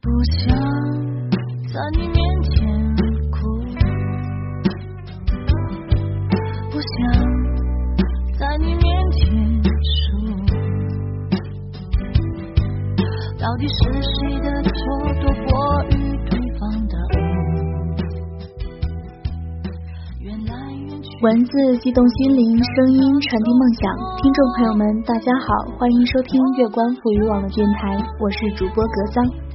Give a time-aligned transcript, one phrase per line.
[0.00, 0.54] 不想
[1.66, 2.56] 在你面前
[3.32, 3.38] 哭，
[6.70, 6.88] 不想
[8.38, 9.26] 在你面前
[9.82, 10.16] 输。
[13.40, 14.70] 到底是谁的错
[15.20, 15.90] 多过于
[16.30, 17.18] 对方的误？
[21.22, 23.90] 文字激动心灵，声音传递梦想。
[24.22, 29.47] 听众朋友们，大家好，欢迎收听月光赋予网络电台，我是主播格桑。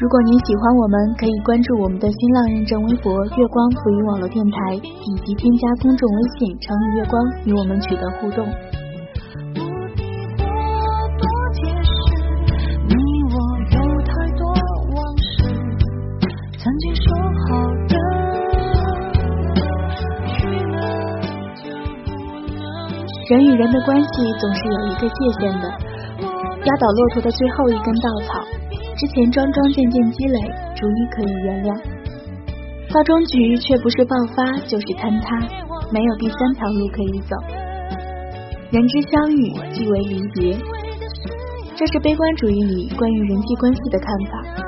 [0.00, 8.46] 如果您喜欢我们，可以关注我们的新浪认证微博“月光浮云网络电台”，以及添加公众微信“成语月光”与我们取得互动。
[23.28, 24.08] 人与人的关系
[24.40, 25.68] 总是有一个界限的，
[26.64, 28.57] 压倒骆驼的最后一根稻草。
[28.98, 30.40] 之前桩桩件件积累，
[30.74, 31.70] 逐一可以原谅，
[32.92, 35.38] 到终局却不是爆发就是坍塌，
[35.94, 37.30] 没有第三条路可以走。
[38.74, 40.58] 人之相遇即为离别，
[41.78, 44.66] 这是悲观主义里关于人际关系的看法，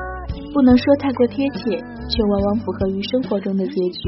[0.55, 1.75] 不能说太过贴切，
[2.07, 4.01] 却往往符合于生活中的结局。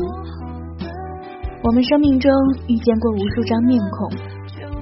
[1.64, 2.31] 我们生命中
[2.69, 4.09] 遇见过无数张面孔，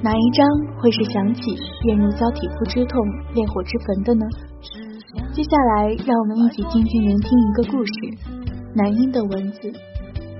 [0.05, 0.45] 哪一张
[0.77, 1.41] 会是想起
[1.81, 3.01] 便如遭体肤之痛、
[3.33, 4.27] 烈火之焚的呢？
[5.33, 7.93] 接下来，让我们一起静静聆听一个故事。
[8.75, 9.73] 男婴的文字，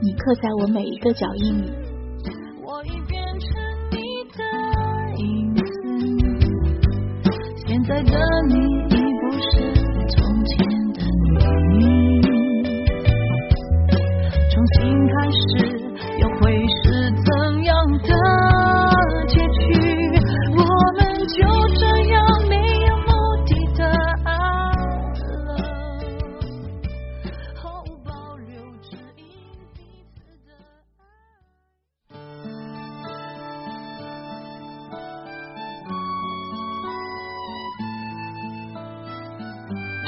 [0.03, 1.71] 你刻在我每一个脚印里。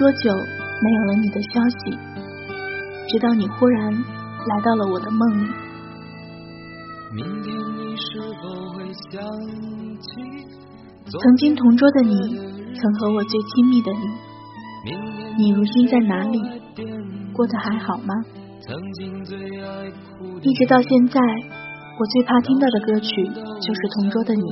[0.02, 0.34] 多久
[0.82, 1.96] 没有了你的消息？
[3.06, 5.46] 直到你忽然来到了我的梦里。
[11.06, 12.36] 曾经同桌的你，
[12.74, 14.92] 曾和我最亲密的你，
[15.38, 16.42] 你如今在哪里？
[17.32, 18.12] 过得还好吗？
[20.42, 24.42] 一直到现在，我最怕听到的歌曲就是同桌的你，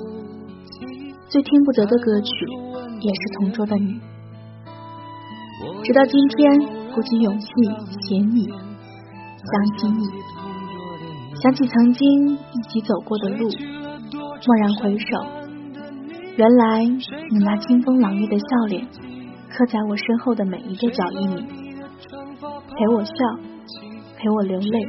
[1.29, 2.31] 最听不得的歌曲
[3.01, 4.01] 也是同桌的你。
[5.83, 7.47] 直到今天，鼓起勇气
[8.03, 10.05] 写你，想起你，
[11.43, 15.07] 想起曾经一起走过的路，蓦然回首，
[16.37, 18.87] 原来你那清风朗月的笑脸，
[19.49, 21.47] 刻在我身后的每一个脚印里，
[22.77, 23.13] 陪我笑，
[24.19, 24.87] 陪我流泪，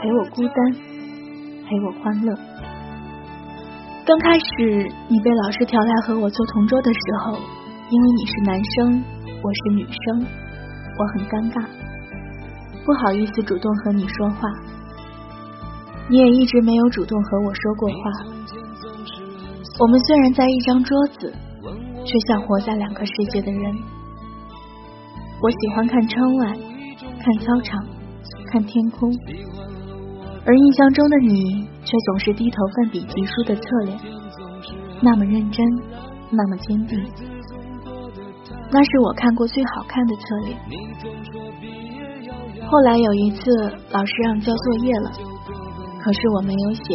[0.00, 2.38] 陪我孤单，陪我欢乐。
[4.06, 7.32] 刚开始你被老师调来和我做同桌的时候，
[7.90, 9.19] 因为你是男生。
[9.42, 10.26] 我是女生，
[10.98, 11.64] 我很尴尬，
[12.84, 14.48] 不好意思主动和你说话。
[16.10, 17.96] 你也一直没有主动和我说过话。
[19.78, 21.32] 我们虽然在一张桌子，
[22.04, 23.74] 却像活在两个世界的人。
[25.40, 26.58] 我喜欢看窗外，
[26.98, 27.82] 看操场，
[28.52, 29.10] 看天空，
[30.44, 33.98] 而印象中的你却总是低头奋笔疾书的侧脸，
[35.00, 35.66] 那么认真，
[36.30, 37.02] 那么坚定。
[38.72, 40.56] 那是我看过最好看的侧脸。
[42.66, 43.50] 后来有一次，
[43.90, 45.10] 老师让交作业了，
[46.00, 46.94] 可是我没有写，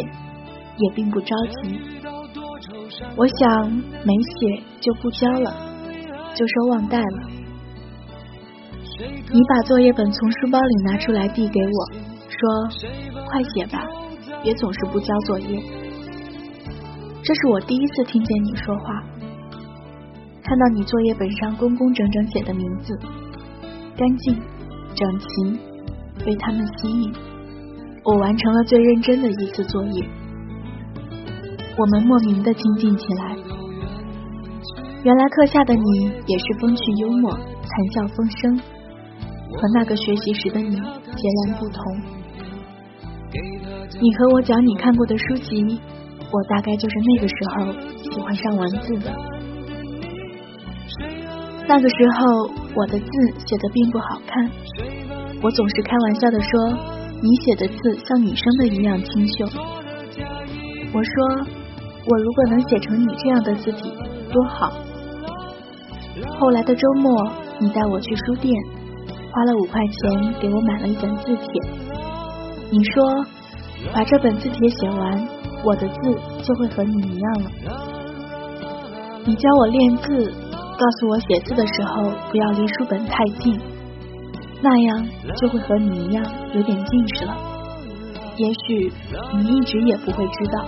[0.78, 1.78] 也并不着急。
[3.14, 5.54] 我想没写就不交了，
[6.34, 7.28] 就说忘带了。
[9.30, 11.86] 你把作业本从书包里拿出来递给我，
[12.30, 12.40] 说
[13.28, 13.84] ：“快写吧，
[14.42, 15.60] 别总是不交作业。”
[17.22, 19.02] 这是我第一次听见你说话。
[20.46, 22.96] 看到你作业本上工工整整写的名字，
[23.96, 24.40] 干净
[24.94, 25.58] 整齐，
[26.24, 27.12] 被他们吸引。
[28.04, 30.08] 我完成了最认真的一次作业，
[31.76, 33.36] 我们莫名的亲近起来。
[35.02, 41.82] 原来课下的你也是风趣幽默、谈笑风生，和那个学习时的你截然不同。
[44.00, 45.80] 你和我讲你看过的书籍，
[46.30, 47.72] 我大概就是那个时候
[48.12, 49.12] 喜欢上文字的。
[51.68, 53.10] 那个时候，我的字
[53.44, 54.48] 写的并不好看，
[55.42, 56.50] 我总是开玩笑的说，
[57.20, 59.44] 你写的字像女生的一样清秀。
[60.92, 61.46] 我说，
[62.06, 63.92] 我如果能写成你这样的字体，
[64.32, 64.72] 多好。
[66.38, 68.54] 后来的周末，你带我去书店，
[69.32, 71.46] 花了五块钱给我买了一本字帖。
[72.70, 73.04] 你说，
[73.92, 75.28] 把这本字帖写完，
[75.64, 76.14] 我的字
[76.44, 77.50] 就会和你一样了。
[79.24, 80.32] 你教我练字，
[80.78, 83.58] 告诉我写字的时候不要离书本太近，
[84.62, 87.34] 那样就会和你一样有点近视了。
[88.36, 88.92] 也许
[89.32, 90.66] 你一直也不会知道，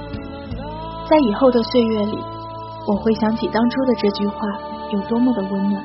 [1.10, 2.18] 在以后的岁月里，
[2.86, 4.36] 我会想起当初的这句话
[4.92, 5.84] 有多么的温暖。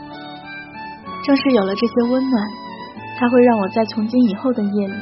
[1.25, 2.47] 正是有了这些温暖，
[3.19, 4.93] 它会让我在从今以后的夜里，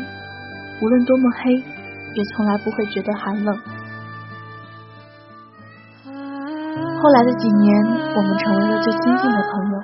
[0.81, 3.55] 无论多么黑，也从来不会觉得寒冷。
[7.01, 7.83] 后来的几年，
[8.15, 9.75] 我们成为了最亲近的朋友。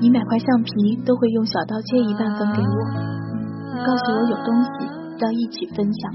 [0.00, 2.76] 你买块橡皮都会用小刀切一半分给我，
[3.84, 4.70] 告诉我有东西
[5.20, 6.14] 要一起分享。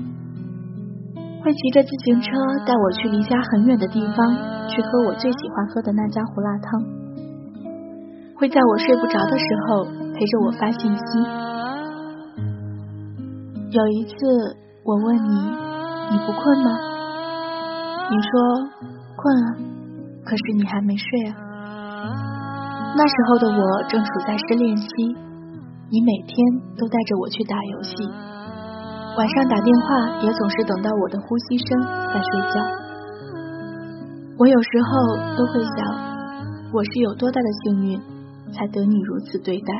[1.43, 2.31] 会骑着自行车
[2.65, 4.35] 带我去离家很远的地方，
[4.67, 6.81] 去喝我最喜欢喝的那家胡辣汤。
[8.35, 11.19] 会在我睡不着的时候陪着我发信息。
[13.69, 14.15] 有一次
[14.83, 15.35] 我问你，
[16.09, 16.71] 你不困吗？
[18.09, 18.31] 你说
[19.15, 19.47] 困啊，
[20.25, 21.37] 可是你还没睡啊。
[22.97, 24.87] 那时候的我正处在失恋期，
[25.91, 26.35] 你每天
[26.75, 27.95] 都带着我去打游戏，
[29.17, 31.79] 晚上打电话也总是等到我的呼吸声
[32.11, 32.59] 再睡觉。
[34.39, 35.77] 我有时候都会想，
[36.73, 38.15] 我是有多大的幸运。
[38.53, 39.73] 才得你如此对待，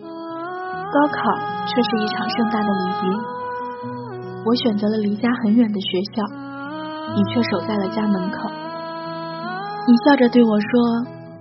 [0.00, 1.20] 高考
[1.68, 3.04] 却是一场盛大的离别。
[4.44, 6.24] 我选择了离家很远的学校，
[7.14, 8.50] 你却守在了家门口。
[9.82, 10.70] 你笑着对我说：“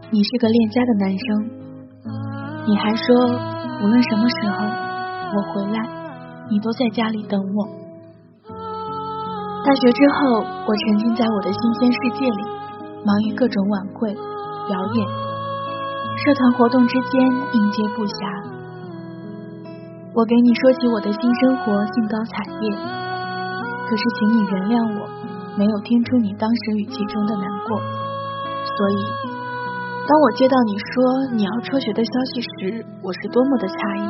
[0.09, 1.61] 你是个恋家的男生。”
[2.65, 3.05] 你还说，
[3.83, 5.77] 无论什么时候我回来，
[6.49, 7.69] 你都在家里等我。
[9.63, 12.41] 大学之后，我沉浸在我的新鲜世界里，
[13.05, 15.07] 忙于各种晚会表演。
[16.25, 18.25] 社团活动之间应接不暇，
[20.15, 22.73] 我给你说起我的新生活，兴高采烈。
[23.85, 25.05] 可是，请你原谅我，
[25.57, 27.77] 没有听出你当时语气中的难过。
[28.77, 28.99] 所以，
[30.07, 34.03] 当我接到你说你要辍学的消息时，我是多么的诧异，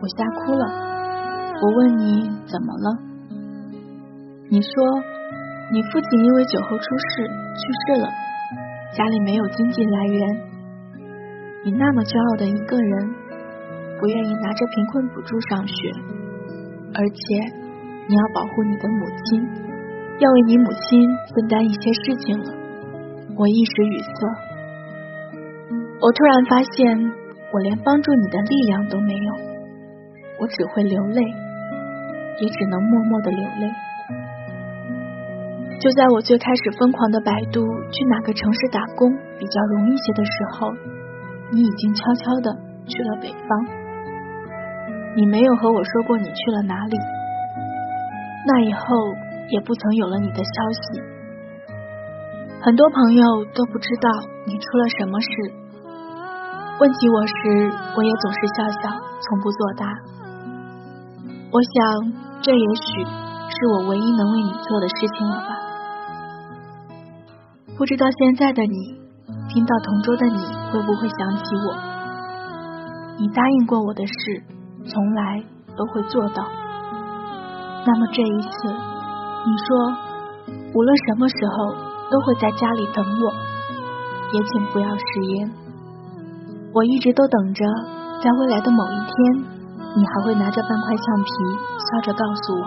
[0.00, 0.64] 我吓哭了。
[1.56, 2.88] 我问你怎么了？
[4.50, 4.70] 你说
[5.72, 8.06] 你父亲因为酒后出事去世了，
[8.94, 10.20] 家里没有经济来源。
[11.64, 13.10] 你那么骄傲的一个人，
[13.98, 15.90] 不愿意拿着贫困补助上学，
[16.94, 17.18] 而且
[18.06, 19.42] 你要保护你的母亲，
[20.20, 22.65] 要为你母亲分担一些事情了。
[23.38, 24.08] 我一时语塞，
[26.00, 27.12] 我突然发现
[27.52, 29.34] 我连帮助你的力量都没有，
[30.40, 31.20] 我只会流泪，
[32.40, 33.70] 也只能默默的流泪。
[35.78, 37.60] 就在我最开始疯狂的百度
[37.92, 40.72] 去哪个城市打工比较容易些的时候。
[41.52, 42.50] 你已经悄悄的
[42.88, 43.66] 去了北方，
[45.14, 46.96] 你没有和我说过你去了哪里。
[48.48, 48.80] 那以后
[49.50, 50.42] 也不曾有了你的消
[50.72, 51.15] 息。
[52.66, 53.22] 很多朋友
[53.54, 54.10] 都不知道
[54.44, 55.28] 你出了什么事，
[56.80, 58.90] 问起我时，我也总是笑笑，
[59.22, 59.86] 从不作答。
[61.52, 62.10] 我想，
[62.42, 65.50] 这也许是我唯一能为你做的事情了吧。
[67.78, 68.96] 不知道现在的你。
[69.48, 71.72] 听到同桌的你会不会想起我？
[73.16, 74.42] 你答应过我的事，
[74.84, 75.44] 从来
[75.76, 76.44] 都会做到。
[77.86, 79.94] 那么这一次，你说
[80.74, 83.32] 无论什么时候都会在家里等我，
[84.32, 85.50] 也请不要食言。
[86.72, 87.64] 我一直都等着，
[88.22, 89.44] 在未来的某一天，
[89.96, 91.30] 你还会拿着半块橡皮，
[91.78, 92.66] 笑着告诉我，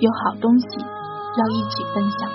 [0.00, 2.30] 有好东西要一起分享。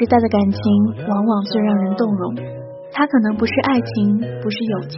[0.00, 0.58] 时代的感情
[1.12, 2.32] 往往最让人动容，
[2.88, 4.96] 它可能不是爱情，不是友情，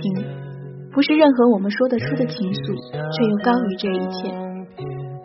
[0.94, 2.62] 不是任何我们说得出的情愫，
[3.10, 4.30] 却又高于这一切。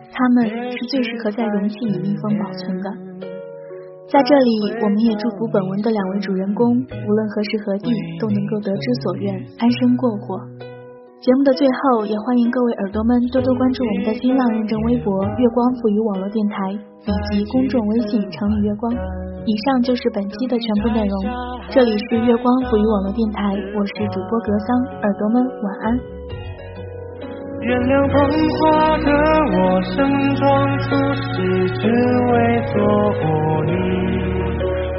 [0.10, 2.89] 它们是最适合在容器里密封保存的。
[4.10, 9.29] 在这里，我们也祝福本文的两位主人公，无论何时何地都能够得之所愿，
[9.62, 10.41] 安生过活。
[11.22, 16.74] 节目的最后，也欢迎各位耳朵们多多关注我们的新浪认证微博“月光赋予网络电台”
[17.05, 18.89] 以及公众微信“城里月光”。
[19.48, 21.16] 以上就是本期的全部内容。
[21.72, 25.96] 这里是月光浮语网络电台，我是主播格桑，耳朵们晚安。
[27.62, 28.20] 原谅捧
[28.60, 29.08] 花的
[29.56, 30.04] 我，盛
[30.36, 30.44] 装
[30.84, 30.92] 出
[31.32, 31.48] 席，
[31.80, 32.75] 只为错
[33.24, 33.25] 过
[33.63, 33.72] 你。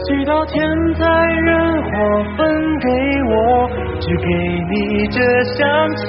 [0.08, 0.56] 祈祷天
[0.94, 1.04] 灾
[1.44, 1.92] 人祸
[2.38, 2.48] 分
[2.80, 2.88] 给
[3.28, 3.68] 我，
[4.00, 4.24] 只给
[4.72, 5.60] 你这香
[5.96, 6.08] 气。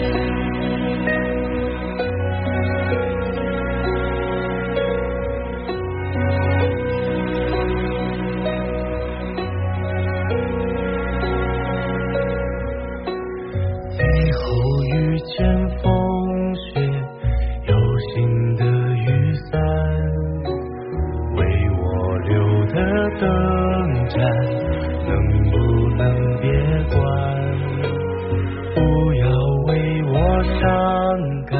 [30.43, 31.59] 伤感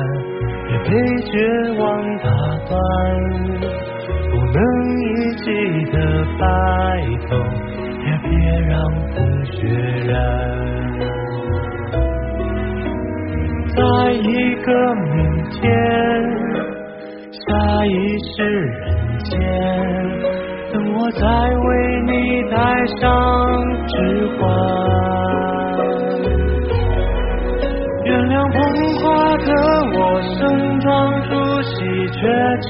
[0.72, 1.34] 也被绝
[1.80, 2.30] 望打
[2.68, 2.76] 断
[4.32, 4.60] 不能
[5.02, 5.96] 一起的
[6.40, 6.46] 白
[7.30, 7.72] 头。
[8.04, 8.30] 也别
[8.62, 8.82] 让
[9.14, 9.52] 风雪
[10.08, 10.14] 染
[13.68, 15.62] 在一个明天
[17.32, 19.30] 下一世人间
[20.74, 21.68] 等我再为
[22.08, 22.12] 你
[22.50, 22.58] 戴
[23.00, 23.02] 上
[23.88, 23.96] 指
[24.38, 24.81] 环。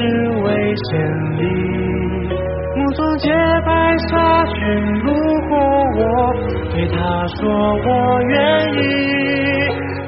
[0.01, 0.07] 只
[0.41, 0.45] 为
[0.89, 0.89] 千
[1.37, 1.39] 里。
[2.75, 3.29] 目送洁
[3.65, 3.69] 白
[4.09, 4.53] 纱裙
[5.03, 5.13] 路
[5.47, 5.53] 过
[5.97, 6.01] 我，
[6.71, 6.97] 对他
[7.35, 7.39] 说
[7.85, 7.87] 我
[8.23, 8.37] 愿
[8.73, 8.77] 意。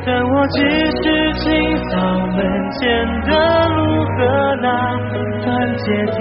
[0.06, 0.58] 但我只
[0.90, 1.04] 是
[1.36, 1.92] 清扫
[2.36, 2.38] 门
[2.72, 2.82] 前
[3.22, 3.32] 的
[3.70, 4.68] 路和那
[5.46, 5.48] 段
[5.78, 6.18] 阶梯。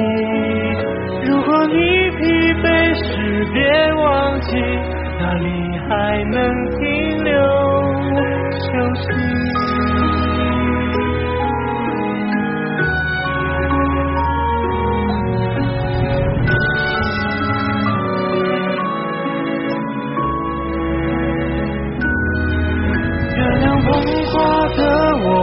[1.26, 1.74] 如果你
[2.10, 2.20] 疲
[2.62, 2.64] 惫
[2.94, 3.02] 时，
[3.52, 3.58] 别
[3.94, 4.50] 忘记
[5.18, 5.46] 哪里
[5.88, 5.90] 还
[6.30, 6.38] 能
[6.78, 6.80] 停